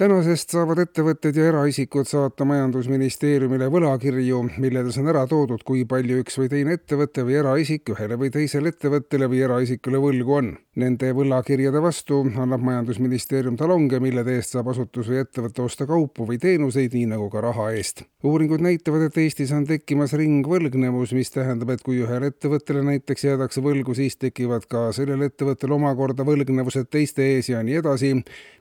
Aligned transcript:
tänasest 0.00 0.54
saavad 0.54 0.80
ettevõtted 0.82 1.36
ja 1.36 1.48
eraisikud 1.50 2.08
saata 2.08 2.46
Majandusministeeriumile 2.48 3.68
võlakirju, 3.72 4.40
milles 4.62 4.98
on 5.00 5.10
ära 5.12 5.24
toodud, 5.30 5.62
kui 5.66 5.84
palju 5.88 6.22
üks 6.22 6.38
või 6.40 6.50
teine 6.52 6.76
ettevõte 6.78 7.24
või 7.28 7.38
eraisik 7.42 7.92
ühele 7.94 8.18
või 8.20 8.32
teisele 8.34 8.72
ettevõttele 8.72 9.28
või 9.32 9.42
eraisikule 9.46 10.00
võlgu 10.02 10.38
on. 10.38 10.52
Nende 10.72 11.10
võlakirjade 11.12 11.82
vastu 11.84 12.22
annab 12.40 12.62
Majandusministeerium 12.64 13.58
talonge, 13.60 13.98
millede 14.00 14.38
eest 14.38 14.54
saab 14.54 14.70
asutus 14.72 15.10
või 15.12 15.18
ettevõte 15.20 15.60
osta 15.60 15.84
kaupu 15.84 16.24
või 16.30 16.38
teenuseid, 16.40 16.96
nii 16.96 17.10
nagu 17.10 17.26
ka 17.28 17.42
raha 17.44 17.66
eest. 17.76 18.06
uuringud 18.24 18.64
näitavad, 18.64 19.04
et 19.04 19.20
Eestis 19.20 19.52
on 19.52 19.66
tekkimas 19.68 20.16
ringvõlgnevus, 20.16 21.12
mis 21.12 21.34
tähendab, 21.36 21.74
et 21.76 21.84
kui 21.84 22.00
ühele 22.00 22.32
ettevõttele 22.32 22.86
näiteks 22.88 23.28
jäädakse 23.28 23.60
võlgu, 23.60 23.92
siis 24.00 24.16
tekivad 24.16 24.64
ka 24.64 24.88
sellel 24.96 25.28
ettevõttel 25.28 25.76
omakorda 25.76 26.24
võlgnevused 26.24 26.88
teiste 26.88 27.34
ees 27.34 27.52
ja 27.52 27.60
nii 27.60 27.82
edasi, 27.84 28.14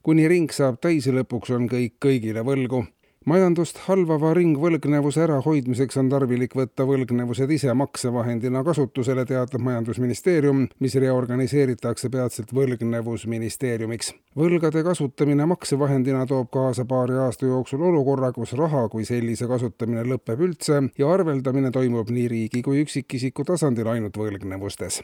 kuni 0.03 0.27
ring 0.27 0.51
saab 0.51 0.83
täis 0.83 1.07
ja 1.07 1.15
lõpuks 1.15 1.55
on 1.55 1.71
kõik 1.71 1.95
kõigile 2.03 2.43
võlgu 2.43 2.89
majandust 3.29 3.77
halvava 3.85 4.31
ringvõlgnevuse 4.33 5.21
ärahoidmiseks 5.25 5.99
on 6.01 6.09
tarvilik 6.09 6.55
võtta 6.57 6.85
võlgnevused 6.89 7.51
ise 7.53 7.73
maksevahendina 7.77 8.63
kasutusele, 8.65 9.25
teatab 9.29 9.61
Majandusministeerium, 9.61 10.65
mis 10.79 10.95
reorganiseeritakse 10.95 12.09
peatselt 12.09 12.53
võlgnevusministeeriumiks. 12.55 14.13
võlgade 14.37 14.83
kasutamine 14.83 15.45
maksevahendina 15.45 16.25
toob 16.25 16.49
kaasa 16.51 16.85
paari 16.85 17.17
aasta 17.21 17.45
jooksul 17.45 17.81
olukorra, 17.91 18.31
kus 18.31 18.53
raha 18.57 18.87
kui 18.89 19.05
sellise 19.05 19.47
kasutamine 19.47 20.03
lõpeb 20.03 20.41
üldse 20.41 20.83
ja 20.97 21.13
arveldamine 21.13 21.71
toimub 21.71 22.09
nii 22.09 22.27
riigi 22.27 22.61
kui 22.61 22.81
üksikisiku 22.81 23.45
tasandil 23.45 23.87
ainult 23.87 24.17
võlgnevustes 24.17 25.03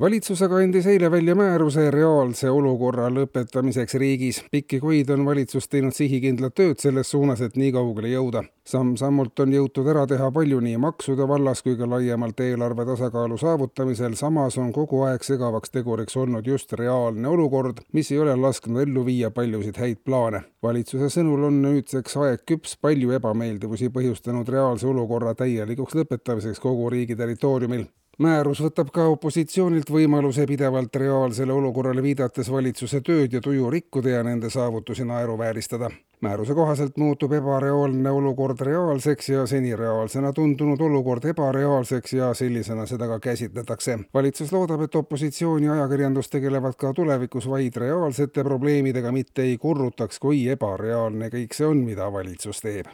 valitsus 0.00 0.40
aga 0.42 0.56
andis 0.64 0.86
eile 0.88 1.10
välja 1.12 1.34
määruse 1.36 1.82
reaalse 1.92 2.48
olukorra 2.50 3.10
lõpetamiseks 3.12 3.98
riigis. 4.00 4.38
pikki 4.50 4.78
kuid 4.80 5.10
on 5.12 5.26
valitsus 5.26 5.68
teinud 5.68 5.92
sihikindlat 5.92 6.54
tööd 6.56 6.80
selles 6.80 7.10
suunas, 7.10 7.40
et 7.40 7.56
nii 7.56 7.72
kaugele 7.72 8.08
jõuda. 8.08 8.42
samm-sammult 8.64 9.40
on 9.44 9.52
jõutud 9.52 9.90
ära 9.92 10.06
teha 10.06 10.30
palju 10.30 10.60
nii 10.60 10.78
maksude 10.80 11.28
vallas 11.28 11.62
kui 11.62 11.76
ka 11.76 11.90
laiemalt 11.90 12.40
eelarve 12.40 12.86
tasakaalu 12.86 13.36
saavutamisel, 13.44 14.14
samas 14.14 14.58
on 14.58 14.72
kogu 14.72 15.02
aeg 15.04 15.22
segavaks 15.22 15.70
teguriks 15.70 16.16
olnud 16.16 16.46
just 16.46 16.72
reaalne 16.72 17.28
olukord, 17.28 17.84
mis 17.92 18.10
ei 18.12 18.24
ole 18.24 18.36
lasknud 18.36 18.80
ellu 18.86 19.04
viia 19.04 19.30
paljusid 19.30 19.76
häid 19.76 20.04
plaane. 20.04 20.44
valitsuse 20.62 21.12
sõnul 21.12 21.44
on 21.44 21.62
nüüdseks 21.62 22.16
aeg 22.16 22.48
küps 22.48 22.76
palju 22.80 23.12
ebameeldivusi 23.20 23.92
põhjustanud 23.92 24.48
reaalse 24.48 24.86
olukorra 24.86 25.34
täielikuks 25.34 25.94
lõpetamiseks 25.94 26.60
kogu 26.60 26.88
riigi 26.90 27.16
territooriumil 27.16 27.84
määrus 28.20 28.60
võtab 28.60 28.90
ka 28.92 29.06
opositsioonilt 29.08 29.88
võimaluse 29.90 30.44
pidevalt 30.48 30.96
reaalsele 31.02 31.54
olukorrale 31.56 32.02
viidates 32.04 32.50
valitsuse 32.52 33.00
tööd 33.00 33.32
ja 33.32 33.40
tuju 33.40 33.70
rikkuda 33.72 34.18
ja 34.18 34.22
nende 34.26 34.50
saavutusi 34.50 35.04
naeruvääristada. 35.08 35.90
määruse 36.20 36.54
kohaselt 36.54 36.96
muutub 37.00 37.32
ebareaalne 37.32 38.10
olukord 38.10 38.60
reaalseks 38.60 39.28
ja 39.28 39.46
seni 39.46 39.76
reaalsena 39.76 40.32
tundunud 40.32 40.80
olukord 40.80 41.24
ebareaalseks 41.24 42.12
ja 42.12 42.34
sellisena 42.34 42.86
seda 42.86 43.08
ka 43.08 43.20
käsitletakse. 43.20 43.98
valitsus 44.14 44.52
loodab, 44.52 44.80
et 44.80 44.94
opositsioon 44.94 45.62
ja 45.62 45.72
ajakirjandus 45.72 46.28
tegelevad 46.30 46.74
ka 46.76 46.92
tulevikus 46.92 47.48
vaid 47.48 47.76
reaalsete 47.76 48.44
probleemidega, 48.44 49.12
mitte 49.12 49.42
ei 49.42 49.58
kurrutaks, 49.58 50.18
kui 50.18 50.48
ebareaalne 50.48 51.28
kõik 51.28 51.54
see 51.54 51.66
on, 51.66 51.78
mida 51.84 52.12
valitsus 52.12 52.60
teeb 52.60 52.86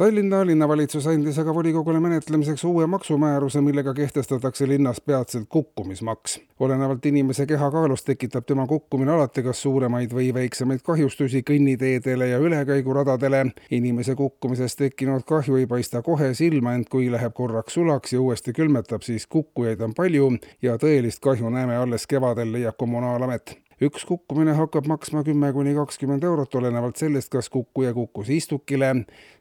Tallinna 0.00 0.46
linnavalitsus 0.46 1.04
andis 1.06 1.38
aga 1.38 1.52
volikogule 1.54 2.00
menetlemiseks 2.00 2.62
uue 2.64 2.86
maksumääruse, 2.86 3.60
millega 3.60 3.92
kehtestatakse 3.94 4.68
linnas 4.68 5.00
peatselt 5.00 5.44
kukkumismaks. 5.48 6.40
olenevalt 6.60 7.06
inimese 7.06 7.46
kehakaalust 7.46 8.06
tekitab 8.06 8.46
tema 8.46 8.66
kukkumine 8.66 9.12
alati 9.12 9.42
kas 9.42 9.62
suuremaid 9.62 10.16
või 10.16 10.32
väiksemaid 10.34 10.80
kahjustusi 10.82 11.42
kõnniteedele 11.50 12.30
ja 12.32 12.38
ülekäiguradadele. 12.38 13.46
inimese 13.70 14.14
kukkumisest 14.14 14.78
tekkinud 14.78 15.22
kahju 15.28 15.56
ei 15.56 15.66
paista 15.66 16.02
kohe 16.02 16.34
silma, 16.34 16.74
ent 16.74 16.88
kui 16.88 17.12
läheb 17.12 17.34
korraks 17.34 17.74
sulaks 17.74 18.12
ja 18.12 18.20
uuesti 18.20 18.52
külmetab, 18.52 19.02
siis 19.02 19.26
kukkujaid 19.26 19.80
on 19.80 19.94
palju 19.94 20.36
ja 20.62 20.76
tõelist 20.78 21.20
kahju 21.20 21.50
näeme 21.50 21.76
alles 21.76 22.06
kevadel, 22.06 22.52
leiab 22.52 22.76
Kommunaalamet 22.76 23.58
üks 23.80 24.04
kukkumine 24.04 24.52
hakkab 24.52 24.86
maksma 24.86 25.22
kümme 25.24 25.52
kuni 25.52 25.72
kakskümmend 25.74 26.24
eurot, 26.24 26.54
olenevalt 26.54 27.00
sellest, 27.00 27.30
kas 27.32 27.48
kukkuja 27.48 27.94
kukkus 27.96 28.28
istukile, 28.28 28.92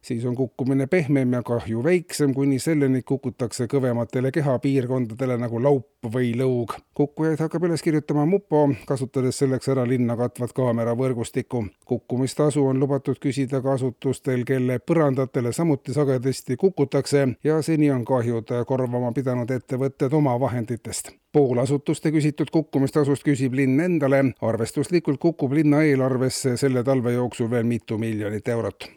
siis 0.02 0.26
on 0.26 0.36
kukkumine 0.36 0.88
pehmem 0.88 1.34
ja 1.34 1.44
kahju 1.44 1.84
väiksem, 1.84 2.34
kuni 2.34 2.60
selleni 2.60 3.02
kukutakse 3.02 3.68
kõvematele 3.72 4.32
kehapiirkondadele 4.32 5.38
nagu 5.44 5.64
laup 5.64 6.08
või 6.16 6.32
lõug. 6.40 6.78
kukkujaid 6.96 7.40
hakkab 7.44 7.68
üles 7.68 7.84
kirjutama 7.84 8.26
mupo, 8.26 8.70
kasutades 8.88 9.44
selleks 9.44 9.68
ära 9.70 9.88
linna 9.88 10.16
katvat 10.18 10.56
kaameravõrgustikku. 10.56 11.66
kukkumistasu 11.86 12.66
on 12.66 12.80
lubatud 12.80 13.20
küsida 13.20 13.62
ka 13.62 13.74
asutustel, 13.74 14.46
kelle 14.46 14.80
põrandatele 14.80 15.54
samuti 15.54 15.94
sagedasti 15.94 16.56
kukutakse 16.56 17.28
ja 17.44 17.62
seni 17.62 17.92
on 17.92 18.06
kahjud 18.06 18.56
korvama 18.68 19.12
pidanud 19.12 19.52
ettevõtted 19.52 20.14
oma 20.14 20.40
vahenditest 20.40 21.19
pool 21.32 21.60
asutuste 21.62 22.12
küsitud 22.12 22.50
kukkumistasust 22.54 23.26
küsib 23.26 23.58
linn 23.58 23.80
endale, 23.84 24.24
arvestuslikult 24.42 25.22
kukub 25.22 25.54
linna 25.54 25.84
eelarvesse 25.86 26.56
selle 26.58 26.84
talve 26.84 27.14
jooksul 27.18 27.52
veel 27.52 27.70
mitu 27.70 27.98
miljonit 28.02 28.48
eurot 28.48 28.90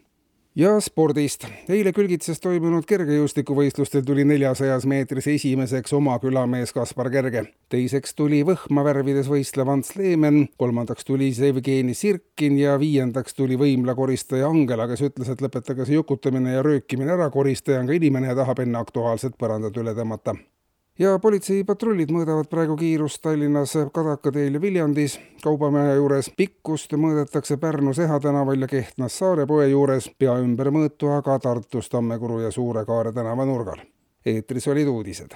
ja 0.56 0.80
spordist. 0.80 1.46
eile 1.68 1.92
Külgitses 1.96 2.40
toimunud 2.40 2.84
kergejõustikuvõistlustel 2.88 4.04
tuli 4.04 4.24
neljasajas 4.28 4.84
meetris 4.88 5.26
esimeseks 5.32 5.92
oma 5.96 6.18
külamees 6.20 6.72
Kaspar 6.76 7.10
Kerge. 7.10 7.44
teiseks 7.72 8.14
tuli 8.14 8.42
võhma 8.44 8.84
värvides 8.84 9.30
võistlev 9.32 9.72
Ants 9.72 9.96
Leemen, 9.96 10.48
kolmandaks 10.58 11.04
tuli 11.08 11.32
Jevgeni 11.32 11.94
Sirkin 11.94 12.58
ja 12.58 12.78
viiendaks 12.78 13.34
tuli 13.34 13.56
võimlakoristaja 13.56 14.48
Angela, 14.48 14.88
kes 14.88 15.08
ütles, 15.08 15.32
et 15.32 15.40
lõpetage 15.40 15.86
see 15.86 15.96
jukutamine 15.96 16.52
ja 16.52 16.62
röökimine 16.62 17.12
ära, 17.12 17.30
koristaja 17.30 17.80
on 17.80 17.86
ka 17.86 17.96
inimene 17.96 18.28
ja 18.28 18.36
tahab 18.36 18.60
enne 18.60 18.78
Aktuaalset 18.78 19.38
põrandat 19.40 19.76
üle 19.76 19.96
tõmmata 19.96 20.36
ja 21.02 21.18
politseipatrullid 21.18 22.12
mõõdavad 22.14 22.48
praegu 22.50 22.76
kiirust 22.78 23.22
Tallinnas 23.24 23.74
Kadaka 23.94 24.32
teel 24.34 24.58
ja 24.58 24.60
Viljandis. 24.62 25.18
kaubamaja 25.42 25.94
juures 25.98 26.30
pikkust 26.36 26.94
mõõdetakse 26.94 27.56
Pärnus 27.56 27.98
Eha 27.98 28.20
tänaval 28.20 28.60
ja 28.60 28.68
Kehtnas 28.68 29.18
Saarepoe 29.18 29.68
juures, 29.68 30.10
pea 30.18 30.36
ümber 30.38 30.70
mõõtu 30.70 31.10
aga 31.16 31.38
Tartus 31.38 31.88
Tammekuru 31.88 32.40
ja 32.40 32.50
Suure-Kaare 32.50 33.12
tänava 33.12 33.44
nurgal. 33.44 33.82
eetris 34.26 34.68
olid 34.68 34.86
uudised 34.86 35.34